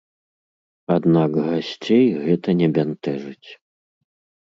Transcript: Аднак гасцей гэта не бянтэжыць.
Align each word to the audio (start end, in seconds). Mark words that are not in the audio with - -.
Аднак 0.95 1.37
гасцей 1.51 2.05
гэта 2.25 2.59
не 2.65 2.73
бянтэжыць. 2.79 3.49